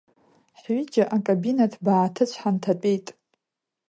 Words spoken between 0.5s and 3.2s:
Ҳҩыџьа акабина ҭбаа-ҭыцә ҳанҭатәеит.